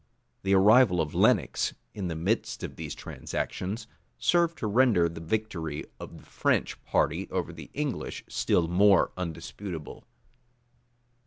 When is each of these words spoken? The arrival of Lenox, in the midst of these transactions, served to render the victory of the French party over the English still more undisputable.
The 0.41 0.55
arrival 0.55 0.99
of 0.99 1.13
Lenox, 1.13 1.75
in 1.93 2.07
the 2.07 2.15
midst 2.15 2.63
of 2.63 2.75
these 2.75 2.95
transactions, 2.95 3.85
served 4.17 4.57
to 4.57 4.65
render 4.65 5.07
the 5.07 5.21
victory 5.21 5.85
of 5.99 6.17
the 6.17 6.23
French 6.25 6.83
party 6.85 7.29
over 7.29 7.53
the 7.53 7.69
English 7.75 8.23
still 8.27 8.67
more 8.67 9.11
undisputable. 9.15 10.05